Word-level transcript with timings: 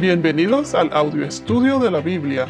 Bienvenidos 0.00 0.74
al 0.74 0.90
audio 0.94 1.26
estudio 1.26 1.78
de 1.78 1.90
la 1.90 2.00
Biblia. 2.00 2.46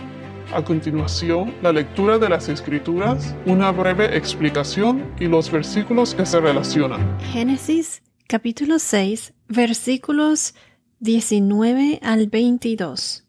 A 0.54 0.62
continuación, 0.62 1.52
la 1.62 1.72
lectura 1.72 2.16
de 2.16 2.28
las 2.28 2.48
Escrituras, 2.48 3.34
una 3.44 3.72
breve 3.72 4.16
explicación 4.16 5.12
y 5.18 5.24
los 5.24 5.50
versículos 5.50 6.14
que 6.14 6.24
se 6.26 6.38
relacionan. 6.38 7.18
Génesis 7.32 8.04
capítulo 8.28 8.78
6, 8.78 9.34
versículos 9.48 10.54
19 11.00 11.98
al 12.04 12.28
22. 12.28 13.26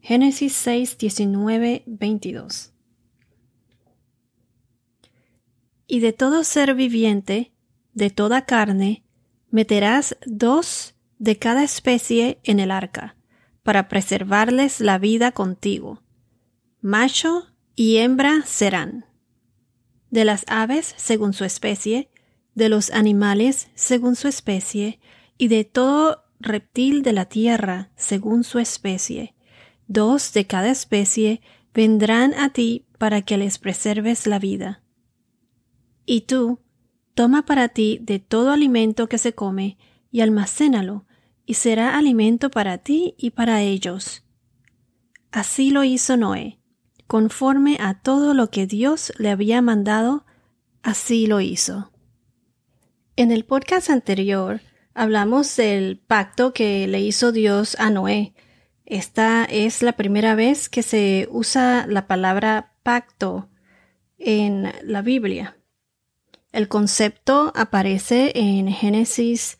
Génesis 0.00 0.52
6, 0.52 0.96
19, 0.98 1.82
22. 1.86 2.72
Y 5.88 5.98
de 5.98 6.12
todo 6.12 6.44
ser 6.44 6.76
viviente, 6.76 7.50
de 7.94 8.10
toda 8.10 8.46
carne, 8.46 9.02
meterás 9.50 10.16
dos 10.24 10.94
de 11.18 11.36
cada 11.36 11.64
especie 11.64 12.38
en 12.44 12.60
el 12.60 12.70
arca 12.70 13.16
para 13.70 13.86
preservarles 13.86 14.80
la 14.80 14.98
vida 14.98 15.30
contigo. 15.30 16.02
Macho 16.80 17.46
y 17.76 17.98
hembra 17.98 18.42
serán. 18.44 19.04
De 20.10 20.24
las 20.24 20.44
aves 20.48 20.92
según 20.96 21.34
su 21.34 21.44
especie, 21.44 22.10
de 22.56 22.68
los 22.68 22.90
animales 22.90 23.68
según 23.76 24.16
su 24.16 24.26
especie, 24.26 24.98
y 25.38 25.46
de 25.46 25.62
todo 25.64 26.24
reptil 26.40 27.04
de 27.04 27.12
la 27.12 27.26
tierra 27.26 27.92
según 27.94 28.42
su 28.42 28.58
especie. 28.58 29.36
Dos 29.86 30.32
de 30.32 30.48
cada 30.48 30.70
especie 30.70 31.40
vendrán 31.72 32.34
a 32.34 32.52
ti 32.52 32.86
para 32.98 33.22
que 33.22 33.38
les 33.38 33.60
preserves 33.60 34.26
la 34.26 34.40
vida. 34.40 34.82
Y 36.06 36.22
tú, 36.22 36.58
toma 37.14 37.46
para 37.46 37.68
ti 37.68 38.00
de 38.02 38.18
todo 38.18 38.50
alimento 38.50 39.08
que 39.08 39.18
se 39.18 39.32
come, 39.32 39.78
y 40.10 40.22
almacénalo, 40.22 41.06
y 41.50 41.54
será 41.54 41.98
alimento 41.98 42.48
para 42.48 42.78
ti 42.78 43.16
y 43.18 43.30
para 43.30 43.60
ellos. 43.60 44.22
Así 45.32 45.72
lo 45.72 45.82
hizo 45.82 46.16
Noé, 46.16 46.60
conforme 47.08 47.76
a 47.80 47.94
todo 47.94 48.34
lo 48.34 48.50
que 48.50 48.68
Dios 48.68 49.12
le 49.18 49.30
había 49.30 49.60
mandado, 49.60 50.24
así 50.84 51.26
lo 51.26 51.40
hizo. 51.40 51.90
En 53.16 53.32
el 53.32 53.44
podcast 53.44 53.90
anterior 53.90 54.60
hablamos 54.94 55.56
del 55.56 55.98
pacto 55.98 56.52
que 56.52 56.86
le 56.86 57.00
hizo 57.00 57.32
Dios 57.32 57.74
a 57.80 57.90
Noé. 57.90 58.32
Esta 58.84 59.44
es 59.44 59.82
la 59.82 59.94
primera 59.94 60.36
vez 60.36 60.68
que 60.68 60.84
se 60.84 61.26
usa 61.32 61.84
la 61.88 62.06
palabra 62.06 62.74
pacto 62.84 63.48
en 64.18 64.72
la 64.84 65.02
Biblia. 65.02 65.56
El 66.52 66.68
concepto 66.68 67.52
aparece 67.56 68.30
en 68.36 68.68
Génesis 68.68 69.58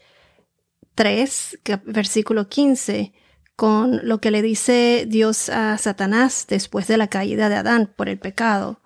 3, 1.01 1.61
versículo 1.87 2.51
15, 2.51 3.15
con 3.57 4.07
lo 4.07 4.21
que 4.21 4.31
le 4.31 4.43
dice 4.43 5.07
Dios 5.09 5.49
a 5.49 5.79
Satanás 5.79 6.45
después 6.47 6.89
de 6.89 6.99
la 6.99 7.09
caída 7.09 7.49
de 7.49 7.55
Adán 7.55 7.91
por 7.97 8.11
el 8.11 8.19
pecado. 8.19 8.83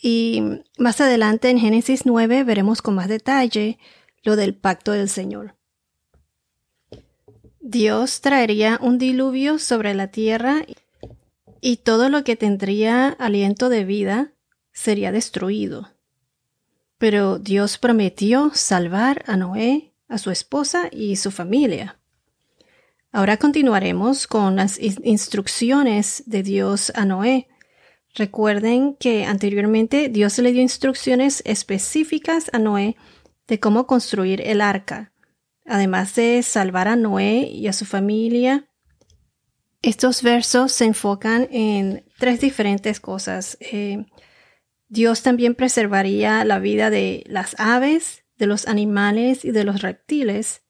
Y 0.00 0.42
más 0.78 0.98
adelante 1.02 1.50
en 1.50 1.58
Génesis 1.58 2.06
9 2.06 2.42
veremos 2.42 2.80
con 2.80 2.94
más 2.94 3.08
detalle 3.08 3.78
lo 4.22 4.34
del 4.34 4.54
pacto 4.54 4.92
del 4.92 5.10
Señor. 5.10 5.56
Dios 7.60 8.22
traería 8.22 8.78
un 8.80 8.96
diluvio 8.96 9.58
sobre 9.58 9.92
la 9.92 10.06
tierra 10.06 10.64
y 11.60 11.76
todo 11.76 12.08
lo 12.08 12.24
que 12.24 12.36
tendría 12.36 13.10
aliento 13.10 13.68
de 13.68 13.84
vida 13.84 14.32
sería 14.72 15.12
destruido. 15.12 15.90
Pero 16.96 17.38
Dios 17.38 17.76
prometió 17.76 18.52
salvar 18.54 19.22
a 19.26 19.36
Noé 19.36 19.92
a 20.08 20.18
su 20.18 20.30
esposa 20.30 20.88
y 20.90 21.16
su 21.16 21.30
familia. 21.30 21.98
Ahora 23.12 23.38
continuaremos 23.38 24.26
con 24.26 24.56
las 24.56 24.78
instrucciones 24.78 26.22
de 26.26 26.42
Dios 26.42 26.92
a 26.94 27.04
Noé. 27.04 27.48
Recuerden 28.14 28.94
que 28.94 29.24
anteriormente 29.24 30.08
Dios 30.08 30.38
le 30.38 30.52
dio 30.52 30.60
instrucciones 30.60 31.42
específicas 31.46 32.50
a 32.52 32.58
Noé 32.58 32.96
de 33.46 33.58
cómo 33.58 33.86
construir 33.86 34.42
el 34.42 34.60
arca, 34.60 35.12
además 35.64 36.14
de 36.14 36.42
salvar 36.42 36.88
a 36.88 36.96
Noé 36.96 37.48
y 37.48 37.68
a 37.68 37.72
su 37.72 37.84
familia. 37.84 38.68
Estos 39.80 40.22
versos 40.22 40.72
se 40.72 40.84
enfocan 40.84 41.48
en 41.50 42.04
tres 42.18 42.40
diferentes 42.40 43.00
cosas. 43.00 43.56
Eh, 43.60 44.04
Dios 44.88 45.22
también 45.22 45.54
preservaría 45.54 46.44
la 46.44 46.58
vida 46.58 46.90
de 46.90 47.24
las 47.26 47.58
aves, 47.58 48.25
de 48.38 48.46
los 48.46 48.66
animales 48.66 49.44
y 49.44 49.50
de 49.50 49.64
los 49.64 49.82
reptiles, 49.82 50.62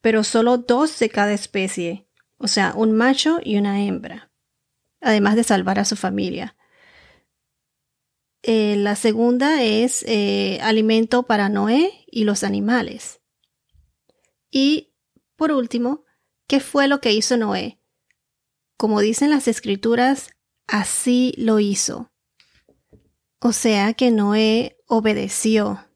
pero 0.00 0.24
solo 0.24 0.58
dos 0.58 0.98
de 0.98 1.08
cada 1.08 1.32
especie, 1.32 2.06
o 2.38 2.48
sea, 2.48 2.74
un 2.74 2.92
macho 2.92 3.38
y 3.42 3.56
una 3.56 3.82
hembra, 3.82 4.30
además 5.00 5.36
de 5.36 5.44
salvar 5.44 5.78
a 5.78 5.84
su 5.84 5.96
familia. 5.96 6.56
Eh, 8.42 8.74
la 8.76 8.96
segunda 8.96 9.62
es 9.62 10.04
eh, 10.08 10.58
alimento 10.62 11.22
para 11.22 11.48
Noé 11.48 12.04
y 12.08 12.24
los 12.24 12.42
animales. 12.42 13.20
Y, 14.50 14.92
por 15.36 15.52
último, 15.52 16.04
¿qué 16.48 16.58
fue 16.58 16.88
lo 16.88 17.00
que 17.00 17.12
hizo 17.12 17.36
Noé? 17.36 17.80
Como 18.76 19.00
dicen 19.00 19.30
las 19.30 19.46
escrituras, 19.46 20.30
así 20.66 21.34
lo 21.36 21.60
hizo. 21.60 22.10
O 23.38 23.52
sea 23.52 23.94
que 23.94 24.10
Noé 24.10 24.76
obedeció 24.86 25.86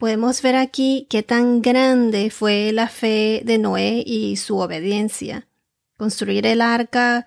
Podemos 0.00 0.40
ver 0.40 0.56
aquí 0.56 1.06
qué 1.10 1.22
tan 1.22 1.60
grande 1.60 2.30
fue 2.30 2.72
la 2.72 2.88
fe 2.88 3.42
de 3.44 3.58
Noé 3.58 4.02
y 4.06 4.38
su 4.38 4.56
obediencia. 4.56 5.46
Construir 5.98 6.46
el 6.46 6.62
arca 6.62 7.26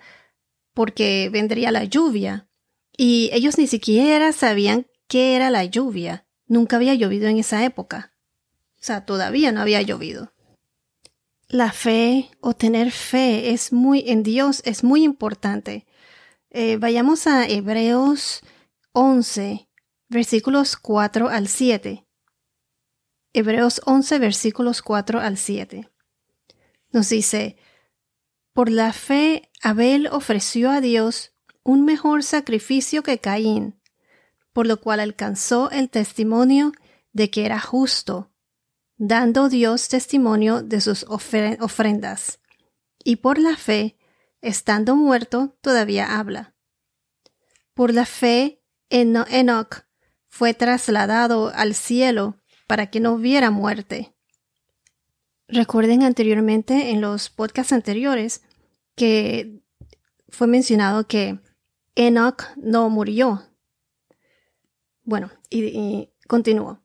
porque 0.72 1.30
vendría 1.30 1.70
la 1.70 1.84
lluvia. 1.84 2.48
Y 2.96 3.30
ellos 3.32 3.58
ni 3.58 3.68
siquiera 3.68 4.32
sabían 4.32 4.88
qué 5.06 5.36
era 5.36 5.50
la 5.50 5.64
lluvia. 5.64 6.26
Nunca 6.48 6.74
había 6.74 6.94
llovido 6.94 7.28
en 7.28 7.38
esa 7.38 7.64
época. 7.64 8.12
O 8.80 8.82
sea, 8.82 9.06
todavía 9.06 9.52
no 9.52 9.60
había 9.60 9.80
llovido. 9.80 10.32
La 11.46 11.70
fe 11.70 12.28
o 12.40 12.54
tener 12.54 12.90
fe 12.90 13.52
es 13.52 13.72
muy 13.72 14.02
en 14.08 14.24
Dios 14.24 14.62
es 14.64 14.82
muy 14.82 15.04
importante. 15.04 15.86
Eh, 16.50 16.76
vayamos 16.76 17.28
a 17.28 17.46
Hebreos 17.46 18.40
11, 18.90 19.68
versículos 20.08 20.76
4 20.76 21.28
al 21.28 21.46
7. 21.46 22.03
Hebreos 23.36 23.80
11 23.84 24.20
versículos 24.20 24.80
4 24.80 25.18
al 25.18 25.36
7. 25.36 25.90
Nos 26.92 27.08
dice, 27.08 27.56
por 28.52 28.70
la 28.70 28.92
fe 28.92 29.50
Abel 29.60 30.06
ofreció 30.06 30.70
a 30.70 30.80
Dios 30.80 31.32
un 31.64 31.84
mejor 31.84 32.22
sacrificio 32.22 33.02
que 33.02 33.18
Caín, 33.18 33.80
por 34.52 34.68
lo 34.68 34.80
cual 34.80 35.00
alcanzó 35.00 35.68
el 35.72 35.90
testimonio 35.90 36.70
de 37.12 37.30
que 37.30 37.44
era 37.44 37.58
justo, 37.58 38.30
dando 38.98 39.48
Dios 39.48 39.88
testimonio 39.88 40.62
de 40.62 40.80
sus 40.80 41.04
ofrendas. 41.08 42.38
Y 43.02 43.16
por 43.16 43.38
la 43.38 43.56
fe, 43.56 43.98
estando 44.42 44.94
muerto, 44.94 45.58
todavía 45.60 46.20
habla. 46.20 46.54
Por 47.74 47.92
la 47.92 48.06
fe, 48.06 48.62
Enoch 48.90 49.86
fue 50.28 50.54
trasladado 50.54 51.52
al 51.52 51.74
cielo 51.74 52.40
para 52.66 52.90
que 52.90 53.00
no 53.00 53.12
hubiera 53.12 53.50
muerte. 53.50 54.14
Recuerden 55.48 56.02
anteriormente 56.02 56.90
en 56.90 57.00
los 57.00 57.30
podcasts 57.30 57.72
anteriores 57.72 58.42
que 58.94 59.62
fue 60.28 60.46
mencionado 60.46 61.06
que 61.06 61.38
Enoch 61.94 62.44
no 62.56 62.88
murió. 62.90 63.42
Bueno, 65.02 65.30
y, 65.50 66.10
continúo. 66.26 66.82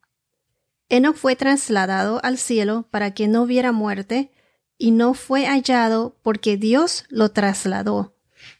Enoch 0.89 1.15
fue 1.15 1.35
trasladado 1.35 2.19
al 2.23 2.37
cielo 2.37 2.87
para 2.91 3.13
que 3.13 3.27
no 3.27 3.43
hubiera 3.43 3.71
muerte 3.71 4.31
y 4.77 4.91
no 4.91 5.13
fue 5.13 5.45
hallado 5.45 6.17
porque 6.21 6.57
Dios 6.57 7.05
lo 7.09 7.29
trasladó, 7.29 8.15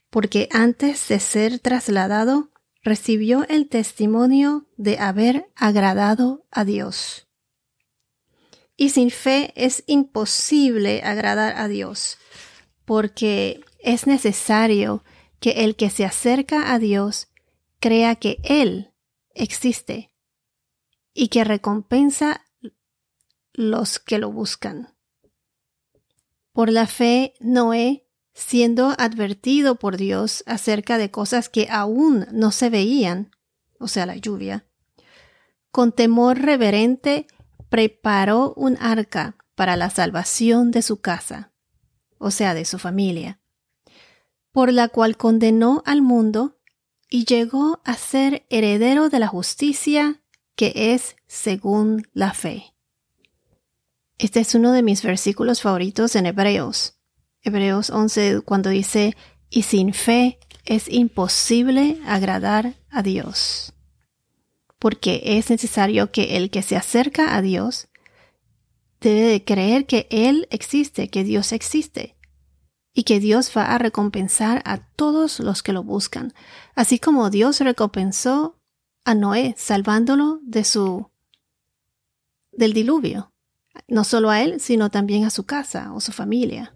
porque 0.10 0.48
antes 0.52 1.08
de 1.08 1.20
ser 1.20 1.60
trasladado 1.60 2.52
recibió 2.90 3.46
el 3.50 3.70
testimonio 3.70 4.66
de 4.76 4.98
haber 4.98 5.52
agradado 5.56 6.48
a 6.50 6.66
Dios. 6.66 7.28
Y 8.76 8.90
sin 8.90 9.12
fe 9.12 9.54
es 9.56 9.84
imposible 9.86 11.04
agradar 11.04 11.56
a 11.56 11.68
Dios, 11.68 12.18
porque 12.86 13.62
es 13.78 14.08
necesario 14.08 15.04
que 15.40 15.64
el 15.64 15.76
que 15.76 15.92
se 15.92 16.04
acerca 16.04 16.74
a 16.74 16.80
Dios 16.80 17.28
crea 17.80 18.16
que 18.16 18.40
Él 18.44 18.92
existe 19.36 20.12
y 21.14 21.28
que 21.28 21.44
recompensa 21.44 22.44
los 23.54 24.00
que 24.00 24.18
lo 24.18 24.32
buscan. 24.32 24.96
Por 26.54 26.72
la 26.72 26.88
fe, 26.88 27.36
Noé 27.40 28.09
siendo 28.40 28.96
advertido 28.98 29.76
por 29.76 29.98
Dios 29.98 30.44
acerca 30.48 30.98
de 30.98 31.12
cosas 31.12 31.50
que 31.50 31.68
aún 31.70 32.26
no 32.32 32.52
se 32.52 32.70
veían, 32.70 33.32
o 33.80 33.90
sea, 33.90 34.06
la 34.06 34.16
lluvia, 34.16 34.66
con 35.72 35.92
temor 35.92 36.40
reverente 36.40 37.28
preparó 37.68 38.54
un 38.56 38.78
arca 38.80 39.36
para 39.56 39.76
la 39.76 39.90
salvación 39.90 40.72
de 40.72 40.82
su 40.82 41.02
casa. 41.02 41.52
o 42.22 42.32
sea, 42.32 42.54
de 42.54 42.66
su 42.66 42.80
familia, 42.80 43.40
por 44.52 44.74
la 44.74 44.90
cual 44.90 45.16
condenó 45.16 45.82
al 45.86 46.02
mundo 46.02 46.58
y 47.10 47.24
llegó 47.24 47.80
a 47.86 47.94
ser 47.94 48.46
heredero 48.50 49.08
de 49.08 49.20
la 49.20 49.28
justicia 49.28 50.22
que 50.56 50.74
es 50.94 51.16
según 51.28 52.10
la 52.12 52.34
fe. 52.34 52.76
Este 54.18 54.42
es 54.42 54.54
uno 54.54 54.74
de 54.74 54.84
mis 54.84 55.02
versículos 55.02 55.62
favoritos 55.62 56.18
en 56.18 56.26
Hebreos. 56.26 56.99
Hebreos 57.42 57.90
11, 57.90 58.42
cuando 58.42 58.70
dice, 58.70 59.16
y 59.50 59.64
sin 59.64 59.94
fe 59.94 60.40
es 60.66 60.90
imposible 60.90 62.00
agradar 62.06 62.76
a 62.90 63.02
Dios. 63.02 63.74
Porque 64.78 65.22
es 65.24 65.50
necesario 65.50 66.12
que 66.12 66.38
el 66.38 66.50
que 66.50 66.62
se 66.62 66.76
acerca 66.76 67.36
a 67.36 67.42
Dios 67.42 67.88
debe 69.02 69.22
de 69.22 69.44
creer 69.44 69.86
que 69.86 70.08
Él 70.10 70.48
existe, 70.52 71.10
que 71.10 71.24
Dios 71.24 71.52
existe, 71.52 72.16
y 72.94 73.04
que 73.04 73.20
Dios 73.20 73.52
va 73.56 73.74
a 73.74 73.78
recompensar 73.78 74.62
a 74.66 74.78
todos 74.78 75.40
los 75.40 75.64
que 75.64 75.74
lo 75.74 75.84
buscan, 75.84 76.34
así 76.76 77.00
como 77.00 77.30
Dios 77.30 77.60
recompensó 77.62 78.60
a 79.06 79.16
Noé 79.16 79.56
salvándolo 79.58 80.40
de 80.44 80.64
su 80.64 81.10
del 82.52 82.74
diluvio 82.74 83.32
no 83.88 84.04
solo 84.04 84.30
a 84.30 84.42
él, 84.42 84.60
sino 84.60 84.90
también 84.90 85.26
a 85.26 85.30
su 85.30 85.46
casa 85.46 85.94
o 85.94 86.02
su 86.02 86.12
familia. 86.12 86.74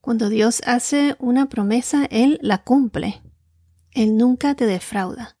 Cuando 0.00 0.28
Dios 0.28 0.62
hace 0.64 1.16
una 1.18 1.48
promesa, 1.48 2.06
Él 2.10 2.38
la 2.42 2.64
cumple. 2.64 3.22
Él 3.92 4.16
nunca 4.16 4.54
te 4.54 4.66
defrauda. 4.66 5.36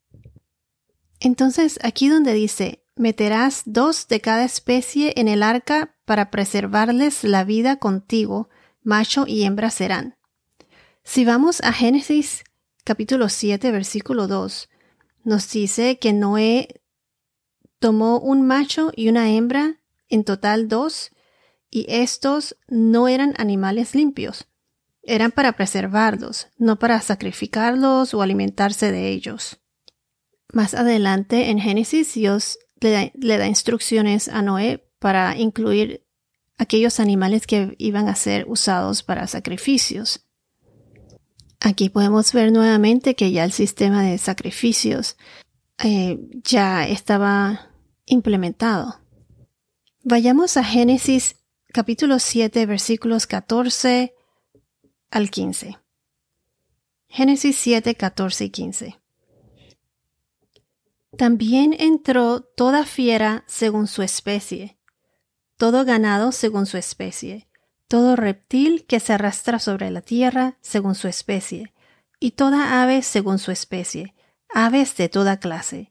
Entonces, 1.18 1.78
aquí 1.82 2.08
donde 2.08 2.32
dice, 2.34 2.84
meterás 2.96 3.62
dos 3.64 4.08
de 4.08 4.20
cada 4.20 4.44
especie 4.44 5.14
en 5.16 5.28
el 5.28 5.42
arca 5.42 5.96
para 6.04 6.30
preservarles 6.30 7.24
la 7.24 7.44
vida 7.44 7.76
contigo, 7.76 8.48
macho 8.82 9.24
y 9.26 9.44
hembra 9.44 9.70
serán. 9.70 10.16
Si 11.04 11.24
vamos 11.24 11.60
a 11.62 11.72
Génesis 11.72 12.44
capítulo 12.84 13.28
7, 13.28 13.70
versículo 13.70 14.26
2, 14.26 14.68
nos 15.24 15.50
dice 15.50 15.98
que 15.98 16.12
Noé 16.12 16.82
tomó 17.78 18.18
un 18.18 18.46
macho 18.46 18.92
y 18.94 19.08
una 19.08 19.30
hembra 19.30 19.80
en 20.08 20.24
total 20.24 20.68
dos, 20.68 21.10
y 21.70 21.86
estos 21.88 22.56
no 22.68 23.06
eran 23.06 23.34
animales 23.38 23.94
limpios. 23.94 24.49
Eran 25.02 25.30
para 25.30 25.52
preservarlos, 25.52 26.48
no 26.58 26.78
para 26.78 27.00
sacrificarlos 27.00 28.14
o 28.14 28.22
alimentarse 28.22 28.92
de 28.92 29.08
ellos. 29.08 29.60
Más 30.52 30.74
adelante 30.74 31.50
en 31.50 31.60
Génesis 31.60 32.14
Dios 32.14 32.58
le 32.80 33.38
da, 33.38 33.46
instrucciones 33.46 34.28
a 34.28 34.42
Noé 34.42 34.86
para 34.98 35.36
incluir 35.36 36.06
aquellos 36.58 37.00
animales 37.00 37.46
que 37.46 37.74
iban 37.78 38.08
a 38.08 38.14
ser 38.14 38.46
usados 38.48 39.02
para 39.02 39.26
sacrificios. 39.26 40.26
Aquí 41.60 41.88
podemos 41.88 42.32
ver 42.32 42.52
nuevamente 42.52 43.14
que 43.14 43.32
ya 43.32 43.44
el 43.44 43.52
sistema 43.52 44.02
de 44.02 44.18
sacrificios 44.18 45.16
eh, 45.82 46.18
ya 46.42 46.86
estaba 46.86 47.70
implementado. 48.06 49.00
Vayamos 50.02 50.56
a 50.56 50.64
Génesis 50.64 51.36
capítulo 51.72 52.18
7 52.18 52.66
versículos 52.66 53.26
14 53.26 54.14
al 55.10 55.30
15. 55.30 55.78
Génesis 57.08 57.56
7, 57.56 57.94
14 57.94 58.44
y 58.44 58.50
15. 58.50 59.00
También 61.16 61.74
entró 61.78 62.40
toda 62.40 62.86
fiera 62.86 63.44
según 63.46 63.86
su 63.86 64.02
especie, 64.02 64.78
todo 65.56 65.84
ganado 65.84 66.32
según 66.32 66.66
su 66.66 66.76
especie, 66.76 67.48
todo 67.88 68.16
reptil 68.16 68.86
que 68.86 69.00
se 69.00 69.12
arrastra 69.12 69.58
sobre 69.58 69.90
la 69.90 70.02
tierra 70.02 70.56
según 70.60 70.94
su 70.94 71.08
especie, 71.08 71.72
y 72.20 72.32
toda 72.32 72.82
ave 72.82 73.02
según 73.02 73.38
su 73.38 73.50
especie, 73.50 74.14
aves 74.48 74.96
de 74.96 75.08
toda 75.08 75.40
clase, 75.40 75.90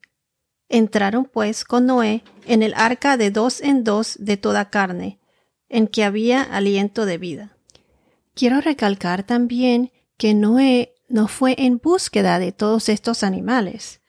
Entraron 0.70 1.26
pues 1.26 1.66
con 1.66 1.88
Noé 1.88 2.24
en 2.46 2.62
el 2.62 2.76
arca 2.76 3.18
de 3.18 3.32
dos 3.32 3.60
en 3.60 3.84
dos 3.84 4.18
de 4.20 4.38
toda 4.38 4.70
carne, 4.70 5.20
en 5.68 5.88
que 5.88 6.04
había 6.04 6.44
aliento 6.44 7.08
de 7.08 7.18
vida. 7.18 7.58
Quiero 8.34 8.62
recalcar 8.62 9.24
también 9.24 9.92
que 10.18 10.34
Noé 10.34 10.96
no 11.08 11.28
fue 11.28 11.56
en 11.58 11.78
búsqueda 11.78 12.40
de 12.40 12.52
todos 12.52 12.90
estos 12.90 13.24
animales. 13.24 14.02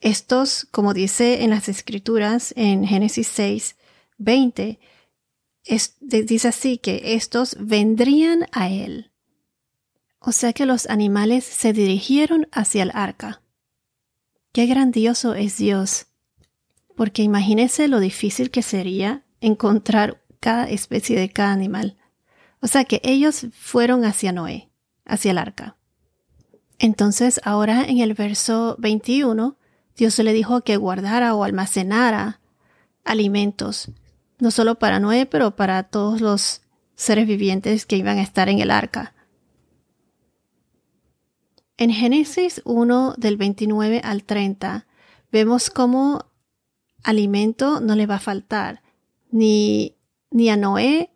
Estos, 0.00 0.66
como 0.70 0.94
dice 0.94 1.44
en 1.44 1.50
las 1.50 1.68
escrituras 1.68 2.54
en 2.56 2.86
Génesis 2.86 3.28
6, 3.28 3.76
20, 4.18 4.78
dice 6.00 6.48
así 6.48 6.78
que 6.78 7.14
estos 7.14 7.56
vendrían 7.60 8.46
a 8.52 8.70
él. 8.70 9.12
O 10.18 10.32
sea 10.32 10.52
que 10.52 10.66
los 10.66 10.88
animales 10.88 11.44
se 11.44 11.72
dirigieron 11.72 12.48
hacia 12.52 12.82
el 12.82 12.90
arca. 12.94 13.42
Qué 14.52 14.66
grandioso 14.66 15.34
es 15.34 15.56
Dios. 15.56 16.06
Porque 16.96 17.22
imagínese 17.22 17.88
lo 17.88 18.00
difícil 18.00 18.50
que 18.50 18.62
sería 18.62 19.24
encontrar 19.40 20.22
cada 20.40 20.68
especie 20.68 21.18
de 21.18 21.30
cada 21.30 21.52
animal. 21.52 21.96
O 22.60 22.66
sea 22.66 22.84
que 22.84 23.00
ellos 23.04 23.46
fueron 23.52 24.04
hacia 24.04 24.32
Noé, 24.32 24.70
hacia 25.04 25.30
el 25.30 25.38
arca. 25.38 25.76
Entonces 26.78 27.40
ahora 27.44 27.84
en 27.84 27.98
el 27.98 28.14
verso 28.14 28.76
21, 28.78 29.56
Dios 29.96 30.18
le 30.18 30.32
dijo 30.32 30.62
que 30.62 30.76
guardara 30.76 31.34
o 31.34 31.44
almacenara 31.44 32.40
alimentos, 33.04 33.90
no 34.38 34.50
solo 34.50 34.78
para 34.78 35.00
Noé, 35.00 35.26
pero 35.26 35.56
para 35.56 35.82
todos 35.84 36.20
los 36.20 36.62
seres 36.94 37.26
vivientes 37.26 37.86
que 37.86 37.96
iban 37.96 38.18
a 38.18 38.22
estar 38.22 38.48
en 38.48 38.60
el 38.60 38.70
arca. 38.70 39.14
En 41.76 41.90
Génesis 41.90 42.60
1 42.64 43.14
del 43.16 43.38
29 43.38 44.02
al 44.04 44.24
30 44.24 44.86
vemos 45.32 45.70
cómo 45.70 46.26
alimento 47.02 47.80
no 47.80 47.96
le 47.96 48.06
va 48.06 48.16
a 48.16 48.20
faltar 48.20 48.82
ni, 49.30 49.96
ni 50.30 50.50
a 50.50 50.56
Noé, 50.56 51.10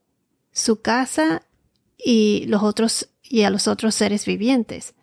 su 0.54 0.80
casa 0.80 1.42
y 1.98 2.46
los 2.46 2.62
otros 2.62 3.10
y 3.22 3.42
a 3.42 3.50
los 3.50 3.68
otros 3.68 3.94
seres 3.94 4.24
vivientes. 4.24 4.94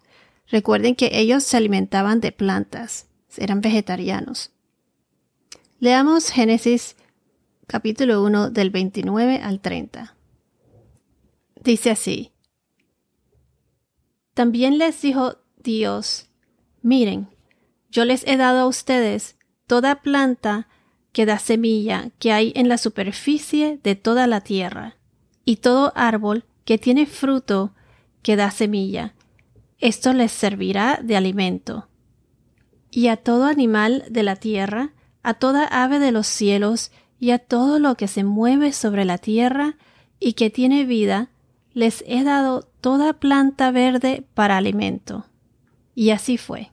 Recuerden 0.48 0.96
que 0.96 1.12
ellos 1.14 1.44
se 1.44 1.58
alimentaban 1.58 2.20
de 2.22 2.32
plantas, 2.32 3.08
eran 3.38 3.62
vegetarianos. 3.62 4.52
Leamos 5.80 6.30
Génesis 6.30 6.96
capítulo 7.68 8.24
1 8.24 8.50
del 8.50 8.70
29 8.70 9.40
al 9.42 9.62
30. 9.62 10.16
Dice 11.64 11.92
así. 11.92 12.32
También 14.34 14.78
les 14.78 15.02
dijo 15.02 15.38
Dios, 15.58 16.30
miren, 16.82 17.30
yo 17.90 18.06
les 18.06 18.26
he 18.26 18.38
dado 18.38 18.62
a 18.62 18.68
ustedes 18.68 19.36
toda 19.68 20.02
planta 20.02 20.68
que 21.12 21.26
da 21.26 21.40
semilla 21.40 22.12
que 22.20 22.32
hay 22.32 22.54
en 22.56 22.70
la 22.70 22.78
superficie 22.78 23.80
de 23.84 23.96
toda 23.96 24.28
la 24.28 24.42
tierra, 24.42 24.98
y 25.46 25.58
todo 25.58 25.92
árbol 25.96 26.46
que 26.66 26.78
tiene 26.78 27.06
fruto 27.06 27.74
que 28.22 28.36
da 28.36 28.52
semilla. 28.52 29.14
Esto 29.80 30.14
les 30.14 30.32
servirá 30.32 31.00
de 31.02 31.16
alimento. 31.16 31.88
Y 32.92 33.08
a 33.08 33.18
todo 33.18 33.46
animal 33.46 34.06
de 34.10 34.24
la 34.24 34.36
tierra, 34.36 34.94
a 35.24 35.34
toda 35.34 35.66
ave 35.66 36.00
de 36.00 36.12
los 36.12 36.28
cielos, 36.28 36.92
y 37.22 37.30
a 37.30 37.38
todo 37.38 37.78
lo 37.78 37.96
que 37.96 38.08
se 38.08 38.24
mueve 38.24 38.74
sobre 38.74 39.06
la 39.06 39.20
tierra 39.20 39.78
y 40.20 40.34
que 40.34 40.50
tiene 40.50 40.86
vida, 40.86 41.30
les 41.72 42.04
he 42.08 42.24
dado 42.24 42.64
toda 42.82 43.14
planta 43.14 43.70
verde 43.70 44.26
para 44.34 44.58
alimento. 44.58 45.26
Y 45.94 46.10
así 46.10 46.38
fue. 46.38 46.72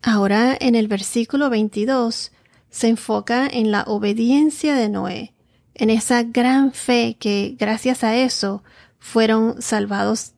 Ahora 0.00 0.56
en 0.60 0.76
el 0.76 0.86
versículo 0.86 1.50
22 1.50 2.30
se 2.70 2.88
enfoca 2.88 3.48
en 3.48 3.72
la 3.72 3.82
obediencia 3.82 4.76
de 4.76 4.88
Noé, 4.88 5.34
en 5.78 5.90
esa 5.90 6.24
gran 6.24 6.72
fe 6.72 7.16
que 7.18 7.56
gracias 7.58 8.04
a 8.04 8.16
eso 8.16 8.62
fueron 8.98 9.62
salvados 9.62 10.34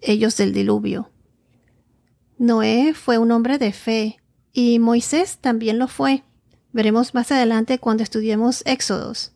ellos 0.00 0.36
del 0.36 0.52
diluvio. 0.52 1.10
Noé 2.38 2.92
fue 2.92 3.18
un 3.18 3.30
hombre 3.30 3.58
de 3.58 3.72
fe 3.72 4.20
y 4.52 4.80
Moisés 4.80 5.38
también 5.38 5.78
lo 5.78 5.86
fue. 5.86 6.24
Veremos 6.72 7.14
más 7.14 7.30
adelante 7.30 7.78
cuando 7.78 8.02
estudiemos 8.02 8.62
Éxodos. 8.66 9.32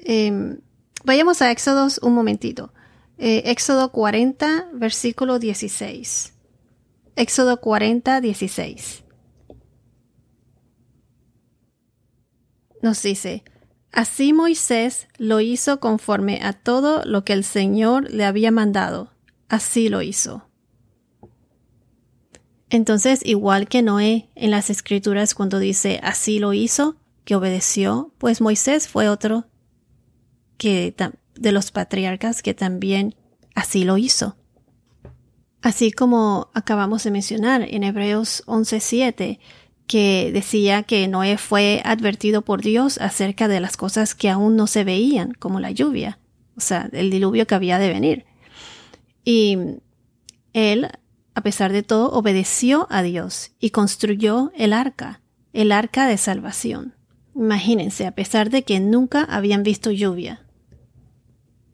Em, 0.00 0.58
vayamos 1.04 1.40
a 1.40 1.52
Éxodos 1.52 1.98
un 2.02 2.12
momentito. 2.12 2.72
Eh, 3.18 3.44
Éxodo 3.46 3.92
40, 3.92 4.70
versículo 4.74 5.38
16. 5.38 6.34
Éxodo 7.14 7.60
40, 7.60 8.20
16. 8.20 9.04
Nos 12.82 13.02
dice, 13.02 13.44
Así 13.96 14.34
Moisés 14.34 15.08
lo 15.16 15.40
hizo 15.40 15.80
conforme 15.80 16.40
a 16.42 16.52
todo 16.52 17.02
lo 17.06 17.24
que 17.24 17.32
el 17.32 17.44
Señor 17.44 18.10
le 18.10 18.26
había 18.26 18.50
mandado. 18.50 19.10
Así 19.48 19.88
lo 19.88 20.02
hizo. 20.02 20.50
Entonces, 22.68 23.22
igual 23.24 23.68
que 23.68 23.80
Noé 23.80 24.28
en 24.34 24.50
las 24.50 24.68
escrituras 24.68 25.34
cuando 25.34 25.58
dice 25.58 25.98
así 26.02 26.38
lo 26.38 26.52
hizo, 26.52 26.96
que 27.24 27.36
obedeció, 27.36 28.12
pues 28.18 28.42
Moisés 28.42 28.86
fue 28.86 29.08
otro 29.08 29.46
que 30.58 30.94
de 31.34 31.52
los 31.52 31.70
patriarcas 31.70 32.42
que 32.42 32.52
también 32.52 33.14
así 33.54 33.84
lo 33.84 33.96
hizo. 33.96 34.36
Así 35.62 35.90
como 35.90 36.50
acabamos 36.52 37.02
de 37.04 37.12
mencionar 37.12 37.62
en 37.62 37.82
Hebreos 37.82 38.42
11:7, 38.44 39.38
que 39.86 40.30
decía 40.32 40.82
que 40.82 41.06
Noé 41.08 41.38
fue 41.38 41.80
advertido 41.84 42.42
por 42.42 42.62
Dios 42.62 42.98
acerca 42.98 43.48
de 43.48 43.60
las 43.60 43.76
cosas 43.76 44.14
que 44.14 44.30
aún 44.30 44.56
no 44.56 44.66
se 44.66 44.84
veían, 44.84 45.32
como 45.32 45.60
la 45.60 45.70
lluvia, 45.70 46.18
o 46.56 46.60
sea, 46.60 46.88
el 46.92 47.10
diluvio 47.10 47.46
que 47.46 47.54
había 47.54 47.78
de 47.78 47.88
venir. 47.88 48.24
Y 49.24 49.58
él, 50.52 50.88
a 51.34 51.40
pesar 51.42 51.72
de 51.72 51.82
todo, 51.82 52.10
obedeció 52.12 52.86
a 52.90 53.02
Dios 53.02 53.52
y 53.60 53.70
construyó 53.70 54.52
el 54.56 54.72
arca, 54.72 55.20
el 55.52 55.72
arca 55.72 56.06
de 56.06 56.16
salvación. 56.16 56.94
Imagínense, 57.34 58.06
a 58.06 58.12
pesar 58.12 58.50
de 58.50 58.62
que 58.62 58.80
nunca 58.80 59.22
habían 59.24 59.62
visto 59.62 59.90
lluvia. 59.90 60.46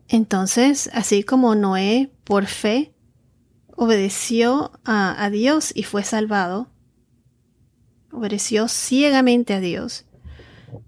Entonces, 0.08 0.90
así 0.92 1.22
como 1.22 1.54
Noé, 1.54 2.10
por 2.24 2.46
fe, 2.46 2.92
obedeció 3.76 4.72
a, 4.84 5.30
Dios 5.30 5.72
y 5.74 5.84
fue 5.84 6.02
salvado, 6.02 6.71
obedeció 8.12 8.68
ciegamente 8.68 9.54
a 9.54 9.60
Dios. 9.60 10.04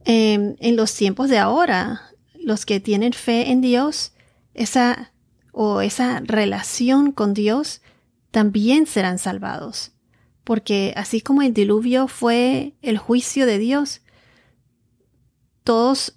Em, 0.05 0.57
en 0.61 0.77
los 0.77 0.95
tiempos 0.95 1.29
de 1.29 1.39
ahora, 1.39 2.03
los 2.35 2.67
que 2.67 2.81
tienen 2.81 3.13
fe 3.13 3.51
en 3.51 3.61
Dios, 3.61 4.13
esa 4.55 5.13
o 5.53 5.81
esa 5.81 6.21
relación 6.21 7.13
con 7.13 7.35
Dios, 7.35 7.81
también 8.31 8.87
serán 8.87 9.19
salvados. 9.19 9.93
Porque 10.43 10.93
así 10.97 11.21
como 11.21 11.43
el 11.43 11.55
diluvio 11.55 12.09
fue 12.09 12.75
el 12.83 12.99
juicio 12.99 13.47
de 13.47 13.59
Dios, 13.59 14.03
todos, 15.63 16.17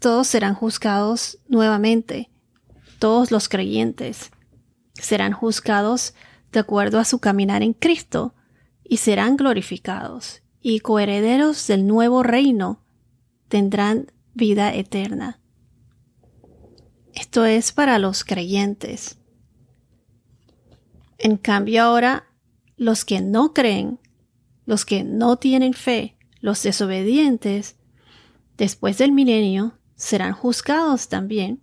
todos 0.00 0.26
serán 0.26 0.54
juzgados 0.54 1.38
nuevamente. 1.48 2.30
Todos 2.98 3.30
los 3.30 3.48
creyentes 3.48 4.30
serán 4.94 5.32
juzgados 5.32 6.14
de 6.50 6.60
acuerdo 6.60 6.98
a 6.98 7.04
su 7.04 7.18
caminar 7.18 7.62
en 7.62 7.74
Cristo 7.74 8.34
y 8.88 8.98
serán 8.98 9.36
glorificados 9.36 10.42
y 10.60 10.80
coherederos 10.80 11.66
del 11.66 11.86
nuevo 11.86 12.22
reino 12.22 12.84
tendrán 13.48 14.12
vida 14.34 14.74
eterna. 14.74 15.40
Esto 17.14 17.44
es 17.44 17.72
para 17.72 17.98
los 17.98 18.24
creyentes. 18.24 19.18
En 21.18 21.36
cambio 21.36 21.82
ahora, 21.82 22.26
los 22.76 23.04
que 23.04 23.20
no 23.20 23.54
creen, 23.54 24.00
los 24.66 24.84
que 24.84 25.02
no 25.02 25.36
tienen 25.36 25.72
fe, 25.72 26.16
los 26.40 26.62
desobedientes, 26.62 27.76
después 28.56 28.98
del 28.98 29.12
milenio, 29.12 29.78
serán 29.94 30.32
juzgados 30.32 31.08
también. 31.08 31.62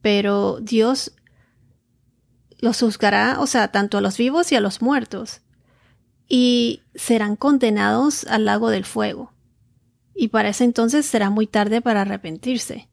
Pero 0.00 0.60
Dios 0.60 1.12
los 2.58 2.80
juzgará, 2.80 3.40
o 3.40 3.46
sea, 3.46 3.70
tanto 3.70 3.98
a 3.98 4.00
los 4.00 4.16
vivos 4.16 4.50
y 4.52 4.56
a 4.56 4.60
los 4.60 4.80
muertos, 4.80 5.42
y 6.28 6.82
serán 6.94 7.36
condenados 7.36 8.24
al 8.24 8.44
lago 8.44 8.70
del 8.70 8.84
fuego. 8.84 9.32
Y 10.14 10.28
para 10.28 10.50
ese 10.50 10.64
entonces 10.64 11.06
será 11.06 11.30
muy 11.30 11.46
tarde 11.46 11.80
para 11.80 12.02
arrepentirse. 12.02 12.88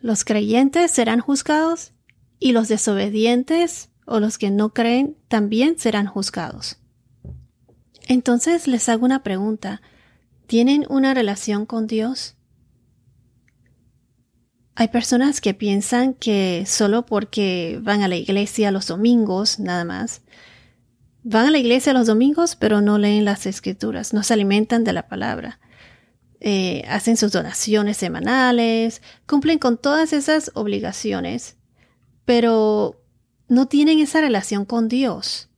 Los 0.00 0.24
creyentes 0.24 0.90
serán 0.90 1.20
juzgados 1.20 1.92
y 2.38 2.52
los 2.52 2.68
desobedientes 2.68 3.90
o 4.04 4.20
los 4.20 4.38
que 4.38 4.50
no 4.50 4.72
creen 4.72 5.16
también 5.28 5.78
serán 5.78 6.06
juzgados. 6.06 6.78
Entonces 8.08 8.68
les 8.68 8.88
hago 8.88 9.04
una 9.04 9.22
pregunta. 9.22 9.82
¿Tienen 10.46 10.86
una 10.88 11.12
relación 11.12 11.66
con 11.66 11.86
Dios? 11.86 12.36
Hay 14.76 14.88
personas 14.88 15.40
que 15.40 15.54
piensan 15.54 16.14
que 16.14 16.64
solo 16.66 17.06
porque 17.06 17.80
van 17.82 18.02
a 18.02 18.08
la 18.08 18.16
iglesia 18.16 18.70
los 18.70 18.86
domingos, 18.86 19.58
nada 19.58 19.84
más, 19.84 20.22
van 21.28 21.48
a 21.48 21.50
la 21.50 21.58
iglesia 21.58 21.92
los 21.92 22.06
domingos 22.06 22.54
pero 22.54 22.80
no 22.80 22.98
leen 22.98 23.24
las 23.24 23.46
escrituras, 23.46 24.14
no 24.14 24.22
se 24.22 24.32
alimentan 24.32 24.84
de 24.84 24.92
la 24.92 25.08
palabra. 25.08 25.58
Eh, 26.38 26.84
hacen 26.88 27.16
sus 27.16 27.32
donaciones 27.32 27.96
semanales, 27.96 29.02
cumplen 29.26 29.58
con 29.58 29.76
todas 29.76 30.12
esas 30.12 30.52
obligaciones, 30.54 31.56
pero 32.24 33.02
no 33.48 33.66
tienen 33.66 33.98
esa 33.98 34.20
relación 34.20 34.64
con 34.64 34.86
Dios. 34.86 35.48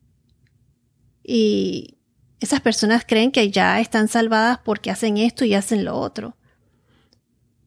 Y 1.22 1.98
esas 2.40 2.62
personas 2.62 3.04
creen 3.06 3.30
que 3.30 3.50
ya 3.50 3.78
están 3.80 4.08
salvadas 4.08 4.60
porque 4.64 4.90
hacen 4.90 5.18
esto 5.18 5.44
y 5.44 5.52
hacen 5.52 5.84
lo 5.84 5.98
otro. 5.98 6.34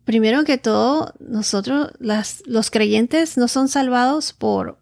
Primero 0.06 0.44
que 0.44 0.58
todo, 0.58 1.14
nosotros, 1.20 1.92
los 2.00 2.72
creyentes 2.72 3.38
no 3.38 3.48
son 3.48 3.68
salvados 3.68 4.34
por, 4.34 4.80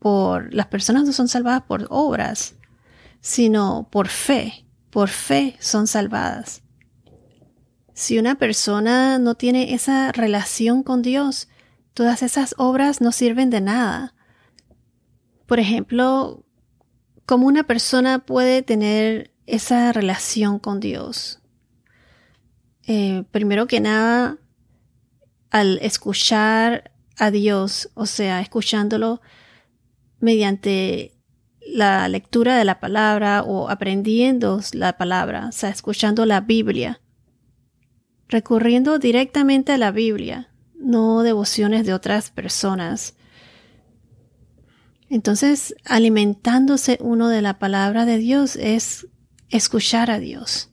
por, 0.00 0.52
las 0.52 0.66
personas 0.66 1.04
no 1.04 1.12
son 1.12 1.28
salvadas 1.28 1.62
por 1.62 1.86
obras, 1.90 2.56
sino 3.20 3.86
por 3.92 4.08
fe. 4.08 4.64
Por 4.90 5.08
fe 5.08 5.56
son 5.60 5.86
salvadas. 5.86 6.62
Si 7.92 8.18
una 8.18 8.34
persona 8.36 9.18
no 9.18 9.36
tiene 9.36 9.74
esa 9.74 10.10
relación 10.10 10.82
con 10.82 11.02
Dios, 11.02 11.48
todas 11.94 12.22
esas 12.22 12.54
obras 12.56 13.00
no 13.00 13.12
sirven 13.12 13.50
de 13.50 13.60
nada. 13.60 14.14
Por 15.46 15.60
ejemplo, 15.60 16.44
¿cómo 17.26 17.46
una 17.46 17.64
persona 17.64 18.20
puede 18.20 18.62
tener 18.62 19.32
esa 19.46 19.92
relación 19.92 20.58
con 20.58 20.80
Dios? 20.80 21.40
Eh, 22.86 23.24
primero 23.30 23.66
que 23.66 23.80
nada, 23.80 24.38
al 25.50 25.78
escuchar 25.82 26.90
a 27.18 27.30
Dios, 27.30 27.90
o 27.94 28.06
sea, 28.06 28.40
escuchándolo 28.40 29.20
mediante 30.20 31.16
la 31.66 32.08
lectura 32.08 32.56
de 32.56 32.64
la 32.64 32.80
palabra 32.80 33.42
o 33.42 33.68
aprendiendo 33.68 34.60
la 34.72 34.96
palabra, 34.96 35.48
o 35.48 35.52
sea, 35.52 35.70
escuchando 35.70 36.26
la 36.26 36.40
Biblia, 36.40 37.00
recurriendo 38.28 38.98
directamente 38.98 39.72
a 39.72 39.78
la 39.78 39.90
Biblia, 39.90 40.50
no 40.74 41.22
devociones 41.22 41.84
de 41.84 41.94
otras 41.94 42.30
personas, 42.30 43.14
entonces, 45.10 45.74
alimentándose 45.84 46.96
uno 47.00 47.28
de 47.28 47.42
la 47.42 47.58
palabra 47.58 48.06
de 48.06 48.16
Dios 48.16 48.54
es 48.54 49.08
escuchar 49.48 50.08
a 50.08 50.20
Dios. 50.20 50.70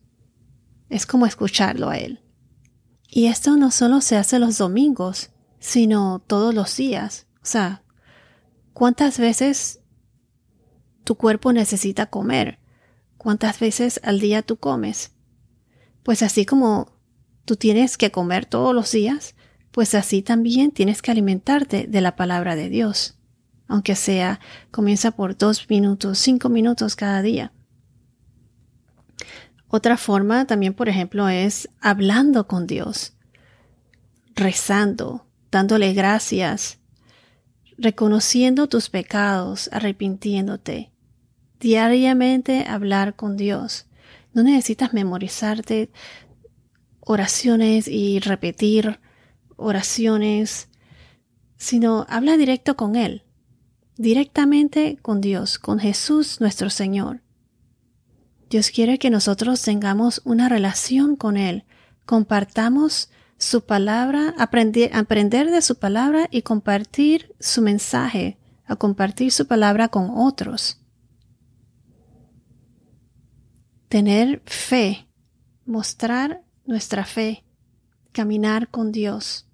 Es 0.89 1.07
como 1.07 1.25
escucharlo 1.25 1.89
a 1.89 1.97
Él. 1.97 2.21
Y 3.09 3.25
esto 3.25 3.57
no 3.57 3.71
solo 3.71 3.99
se 3.99 4.15
hace 4.15 4.37
los 4.37 4.59
domingos, 4.59 5.31
sino 5.59 6.19
todos 6.19 6.53
los 6.53 6.77
días. 6.77 7.25
O 7.41 7.45
sea, 7.45 7.81
¿cuántas 8.77 9.17
veces 9.17 9.79
tu 11.03 11.15
cuerpo 11.15 11.51
necesita 11.51 12.05
comer? 12.05 12.59
¿Cuántas 13.17 13.59
veces 13.59 13.99
al 14.03 14.19
día 14.19 14.43
tú 14.43 14.57
comes? 14.57 15.13
Pues 16.03 16.21
así 16.21 16.45
como 16.45 16.93
tú 17.45 17.55
tienes 17.55 17.97
que 17.97 18.11
comer 18.11 18.45
todos 18.45 18.75
los 18.75 18.91
días, 18.91 19.35
pues 19.71 19.95
así 19.95 20.21
también 20.21 20.69
tienes 20.69 21.01
que 21.01 21.09
alimentarte 21.09 21.87
de 21.87 22.01
la 22.01 22.15
palabra 22.15 22.55
de 22.55 22.69
Dios 22.69 23.17
aunque 23.67 23.95
sea, 23.95 24.39
comienza 24.71 25.11
por 25.11 25.37
dos 25.37 25.69
minutos, 25.69 26.19
cinco 26.19 26.49
minutos 26.49 26.95
cada 26.95 27.21
día. 27.21 27.51
Otra 29.67 29.97
forma 29.97 30.45
también, 30.47 30.73
por 30.73 30.87
ejemplo, 30.87 31.27
es 31.27 31.69
hablando 31.81 32.47
con 32.47 32.67
Dios, 32.67 33.17
rezando, 34.35 35.27
dándole 35.51 35.93
gracias, 35.93 36.79
reconociendo 37.77 38.67
tus 38.67 38.89
pecados, 38.89 39.69
arrepintiéndote. 39.71 40.91
Diariamente 41.59 42.65
hablar 42.67 43.15
con 43.15 43.37
Dios. 43.37 43.87
No 44.33 44.43
necesitas 44.43 44.93
memorizarte 44.93 45.89
oraciones 46.99 47.87
y 47.87 48.19
repetir 48.19 48.99
oraciones, 49.55 50.69
sino 51.57 52.05
habla 52.09 52.37
directo 52.37 52.75
con 52.75 52.95
Él 52.95 53.23
directamente 53.97 54.97
con 55.01 55.21
Dios, 55.21 55.57
con 55.57 55.79
Jesús 55.79 56.39
nuestro 56.39 56.69
Señor. 56.69 57.21
Dios 58.49 58.69
quiere 58.69 58.99
que 58.99 59.09
nosotros 59.09 59.61
tengamos 59.61 60.21
una 60.23 60.47
relación 60.47 61.15
con 61.15 61.35
Él, 61.35 61.65
compartamos 62.05 63.09
su 63.37 63.65
palabra, 63.65 64.33
aprender, 64.37 64.89
aprender 64.93 65.51
de 65.51 65.61
su 65.61 65.77
palabra 65.77 66.27
y 66.31 66.41
compartir 66.41 67.35
su 67.39 67.61
mensaje, 67.61 68.37
a 68.65 68.75
compartir 68.75 69.31
su 69.31 69.47
palabra 69.47 69.87
con 69.89 70.09
otros. 70.09 70.79
Tener 73.89 74.41
fe, 74.45 75.07
mostrar 75.65 76.43
nuestra 76.65 77.05
fe, 77.05 77.45
caminar 78.11 78.69
con 78.69 78.91
Dios. 78.91 79.47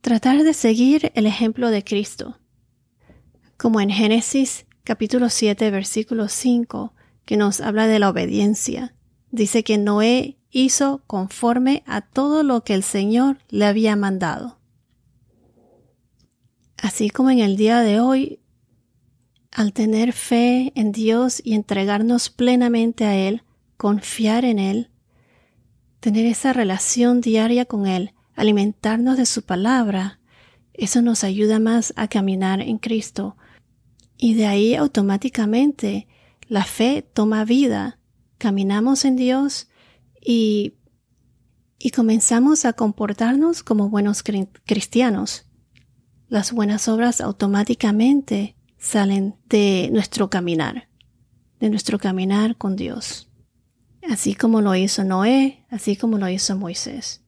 Tratar 0.00 0.42
de 0.42 0.54
seguir 0.54 1.10
el 1.14 1.26
ejemplo 1.26 1.70
de 1.70 1.82
Cristo 1.82 2.38
como 3.56 3.80
en 3.80 3.90
Génesis 3.90 4.66
capítulo 4.82 5.30
7 5.30 5.70
versículo 5.70 6.28
5, 6.28 6.92
que 7.24 7.36
nos 7.36 7.60
habla 7.60 7.86
de 7.86 7.98
la 7.98 8.10
obediencia. 8.10 8.94
Dice 9.30 9.64
que 9.64 9.78
Noé 9.78 10.36
hizo 10.54 11.02
conforme 11.06 11.82
a 11.84 12.00
todo 12.00 12.42
lo 12.44 12.62
que 12.62 12.74
el 12.74 12.84
Señor 12.84 13.38
le 13.50 13.66
había 13.66 13.96
mandado. 13.96 14.58
Así 16.78 17.10
como 17.10 17.30
en 17.30 17.40
el 17.40 17.56
día 17.56 17.80
de 17.80 17.98
hoy, 17.98 18.40
al 19.50 19.72
tener 19.72 20.12
fe 20.12 20.72
en 20.76 20.92
Dios 20.92 21.42
y 21.44 21.54
entregarnos 21.54 22.30
plenamente 22.30 23.04
a 23.04 23.16
Él, 23.16 23.42
confiar 23.76 24.44
en 24.44 24.58
Él, 24.58 24.90
tener 25.98 26.24
esa 26.24 26.52
relación 26.52 27.20
diaria 27.20 27.64
con 27.64 27.86
Él, 27.86 28.14
alimentarnos 28.36 29.16
de 29.16 29.26
su 29.26 29.42
palabra, 29.42 30.20
eso 30.72 31.02
nos 31.02 31.24
ayuda 31.24 31.58
más 31.58 31.92
a 31.96 32.06
caminar 32.08 32.60
en 32.60 32.78
Cristo. 32.78 33.36
Y 34.16 34.34
de 34.34 34.46
ahí 34.46 34.74
automáticamente 34.76 36.06
la 36.46 36.64
fe 36.64 37.02
toma 37.02 37.44
vida. 37.44 37.98
Caminamos 38.38 39.04
en 39.04 39.16
Dios 39.16 39.68
y, 40.24 40.74
y 41.78 41.90
comenzamos 41.90 42.64
a 42.64 42.72
comportarnos 42.72 43.62
como 43.62 43.90
buenos 43.90 44.24
cristianos. 44.64 45.46
Las 46.28 46.52
buenas 46.52 46.88
obras 46.88 47.20
automáticamente 47.20 48.56
salen 48.78 49.36
de 49.48 49.90
nuestro 49.92 50.30
caminar, 50.30 50.88
de 51.60 51.70
nuestro 51.70 51.98
caminar 51.98 52.56
con 52.56 52.74
Dios 52.74 53.28
así 54.10 54.34
como 54.34 54.60
lo 54.60 54.74
hizo 54.74 55.04
Noé, 55.04 55.64
así 55.70 55.96
como 55.96 56.18
lo 56.18 56.28
hizo 56.28 56.56
Moisés. 56.56 57.22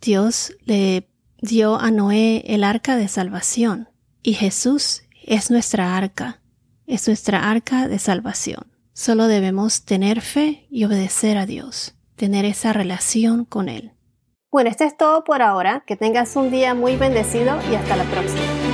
Dios 0.00 0.52
le 0.64 1.10
dio 1.40 1.78
a 1.78 1.90
Noé 1.90 2.44
el 2.46 2.64
arca 2.64 2.96
de 2.96 3.08
salvación 3.08 3.88
y 4.22 4.34
Jesús 4.34 5.02
es 5.24 5.50
nuestra 5.50 5.96
arca, 5.96 6.40
es 6.86 7.06
nuestra 7.06 7.50
arca 7.50 7.88
de 7.88 7.98
salvación. 7.98 8.66
Solo 8.92 9.26
debemos 9.26 9.84
tener 9.84 10.20
fe 10.20 10.66
y 10.70 10.84
obedecer 10.84 11.38
a 11.38 11.46
Dios, 11.46 11.94
tener 12.20 12.44
esa 12.44 12.74
relación 12.74 13.46
con 13.46 13.70
Él. 13.70 13.92
Bueno, 14.52 14.68
esto 14.68 14.84
es 14.84 14.94
todo 14.94 15.24
por 15.24 15.40
ahora. 15.40 15.84
Que 15.86 15.96
tengas 15.96 16.36
un 16.36 16.50
día 16.50 16.74
muy 16.74 16.96
bendecido 16.96 17.56
y 17.72 17.76
hasta 17.76 17.96
la 17.96 18.04
próxima. 18.04 18.69